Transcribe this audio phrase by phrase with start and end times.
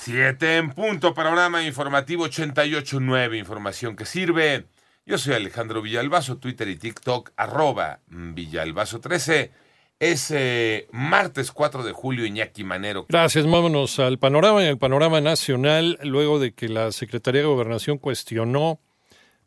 [0.00, 4.66] Siete en punto, panorama informativo 88.9, información que sirve.
[5.04, 9.50] Yo soy Alejandro Villalbazo, Twitter y TikTok, arroba Villalbazo13.
[9.98, 13.06] Es eh, martes 4 de julio, Iñaki Manero.
[13.08, 17.98] Gracias, vámonos al panorama, en el panorama nacional, luego de que la Secretaría de Gobernación
[17.98, 18.78] cuestionó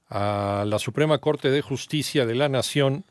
[0.10, 3.06] a la Suprema Corte de Justicia de la Nación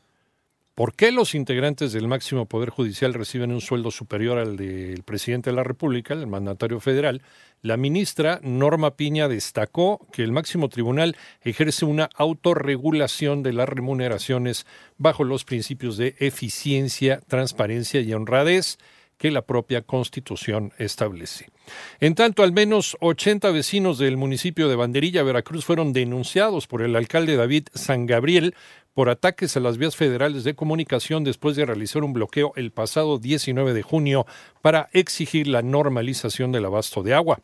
[0.73, 5.49] ¿Por qué los integrantes del máximo Poder Judicial reciben un sueldo superior al del presidente
[5.49, 7.21] de la República, el mandatario federal?
[7.61, 14.65] La ministra Norma Piña destacó que el máximo tribunal ejerce una autorregulación de las remuneraciones
[14.97, 18.77] bajo los principios de eficiencia, transparencia y honradez
[19.21, 21.49] que la propia Constitución establece.
[21.99, 26.95] En tanto, al menos 80 vecinos del municipio de Banderilla, Veracruz, fueron denunciados por el
[26.95, 28.55] alcalde David San Gabriel
[28.93, 33.17] por ataques a las vías federales de comunicación después de realizar un bloqueo el pasado
[33.17, 34.25] 19 de junio
[34.61, 37.39] para exigir la normalización del abasto de agua.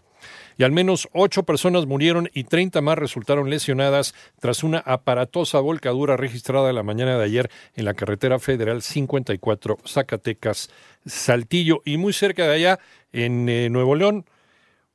[0.57, 6.17] Y al menos ocho personas murieron y 30 más resultaron lesionadas tras una aparatosa volcadura
[6.17, 10.69] registrada la mañana de ayer en la carretera federal 54 Zacatecas
[11.05, 11.81] Saltillo.
[11.85, 12.79] Y muy cerca de allá,
[13.13, 14.25] en eh, Nuevo León,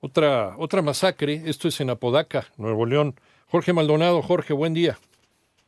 [0.00, 1.42] otra, otra masacre.
[1.46, 3.14] Esto es en Apodaca, Nuevo León.
[3.46, 4.98] Jorge Maldonado, Jorge, buen día.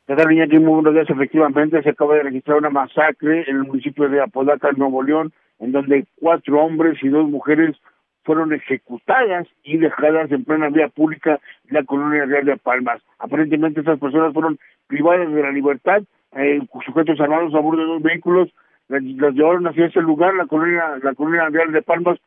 [0.06, 1.08] ¿Qué tal, Muy buenos días.
[1.08, 5.72] Efectivamente, se acaba de registrar una masacre en el municipio de Apodaca, Nuevo León, en
[5.72, 7.74] donde cuatro hombres y dos mujeres
[8.22, 13.00] fueron ejecutadas y dejadas en plena vía pública la colonia real de Palmas.
[13.18, 16.02] Aparentemente estas personas fueron privadas de la libertad,
[16.36, 18.50] eh, sujetos armados a bordo de dos vehículos,
[18.88, 22.18] las, llevaron hacia ese lugar, la colonia, la colonia real de Palmas,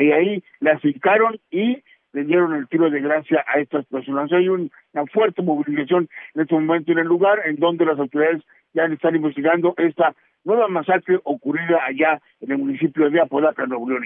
[0.00, 1.82] y ahí las fincaron y
[2.16, 4.32] le dieron el tiro de gracia a estas personas.
[4.32, 4.70] Hay una
[5.12, 9.74] fuerte movilización en este momento en el lugar, en donde las autoridades ya están investigando
[9.76, 14.04] esta nueva masacre ocurrida allá en el municipio de Apodaca, Nuevo León.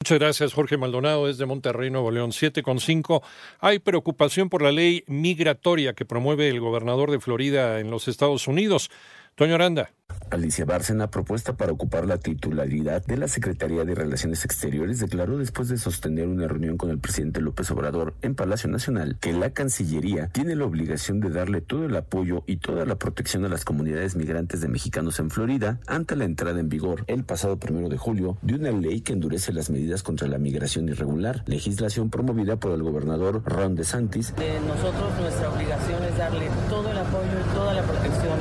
[0.00, 2.30] Muchas gracias, Jorge Maldonado, desde Monterrey, Nuevo León.
[2.30, 3.20] 7,5.
[3.58, 8.46] Hay preocupación por la ley migratoria que promueve el gobernador de Florida en los Estados
[8.46, 8.92] Unidos.
[9.34, 9.90] Toño Aranda.
[10.34, 15.68] Alicia Bárcena, propuesta para ocupar la titularidad de la Secretaría de Relaciones Exteriores, declaró después
[15.68, 20.28] de sostener una reunión con el presidente López Obrador en Palacio Nacional que la Cancillería
[20.28, 24.16] tiene la obligación de darle todo el apoyo y toda la protección a las comunidades
[24.16, 28.36] migrantes de mexicanos en Florida ante la entrada en vigor el pasado primero de julio
[28.42, 32.82] de una ley que endurece las medidas contra la migración irregular, legislación promovida por el
[32.82, 34.34] gobernador Ron DeSantis.
[34.38, 38.38] Eh, nosotros nuestra obligación es darle todo el apoyo y toda la protección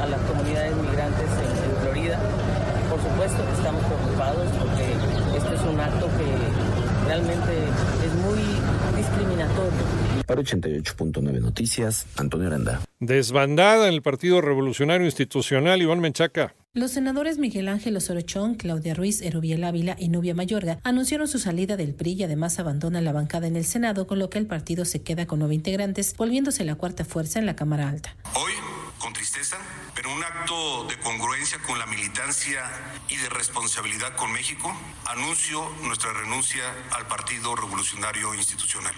[0.00, 2.18] a las comunidades migrantes en, Florida.
[2.88, 7.52] Por supuesto que estamos preocupados porque este es un acto que realmente
[8.04, 8.38] es muy
[8.96, 10.24] discriminatorio.
[10.26, 12.80] Para 88.9 Noticias, Antonio Aranda.
[13.00, 16.54] Desbandada en el Partido Revolucionario Institucional, Iván Menchaca.
[16.72, 21.76] Los senadores Miguel Ángel Osorochón, Claudia Ruiz, Erubiel Ávila y Nubia Mayorga anunciaron su salida
[21.76, 24.84] del PRI y además abandonan la bancada en el Senado, con lo que el partido
[24.84, 28.16] se queda con nueve integrantes, volviéndose la cuarta fuerza en la Cámara Alta.
[28.34, 28.52] Hoy,
[28.98, 29.58] con tristeza,
[30.04, 32.62] pero un acto de congruencia con la militancia
[33.08, 34.70] y de responsabilidad con México,
[35.06, 38.94] anuncio nuestra renuncia al Partido Revolucionario Institucional.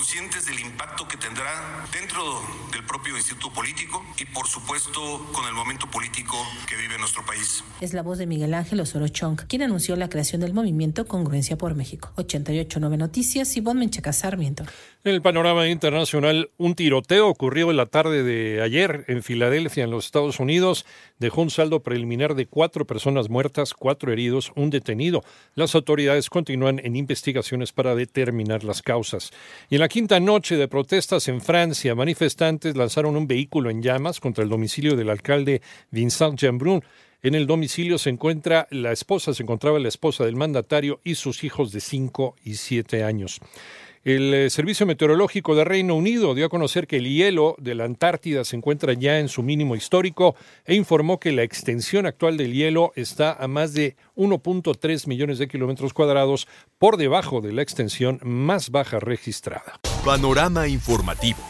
[0.00, 2.40] Conscientes del impacto que tendrá dentro
[2.72, 7.62] del propio instituto político y por supuesto con el momento político que vive nuestro país.
[7.82, 11.58] Es la voz de Miguel Ángel Osoro Chong, quien anunció la creación del movimiento Congruencia
[11.58, 12.12] por México.
[12.16, 14.64] 889 Noticias, y Menchaca Sarmiento.
[15.02, 19.90] En el panorama internacional, un tiroteo ocurrió en la tarde de ayer en Filadelfia, en
[19.90, 20.84] los Estados Unidos,
[21.18, 25.22] dejó un saldo preliminar de cuatro personas muertas, cuatro heridos, un detenido.
[25.54, 29.30] Las autoridades continúan en investigaciones para determinar las causas.
[29.70, 34.20] Y en la quinta noche de protestas en Francia, manifestantes lanzaron un vehículo en llamas
[34.20, 36.84] contra el domicilio del alcalde Vincent Jeanbrun.
[37.24, 41.42] En el domicilio se encuentra la esposa, se encontraba la esposa del mandatario y sus
[41.42, 43.40] hijos de cinco y siete años.
[44.02, 47.84] El eh, Servicio Meteorológico de Reino Unido dio a conocer que el hielo de la
[47.84, 52.54] Antártida se encuentra ya en su mínimo histórico e informó que la extensión actual del
[52.54, 56.48] hielo está a más de 1.3 millones de kilómetros cuadrados
[56.78, 59.78] por debajo de la extensión más baja registrada.
[60.02, 61.49] Panorama informativo.